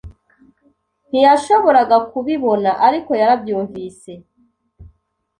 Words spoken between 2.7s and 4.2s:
ariko yarabyumvise.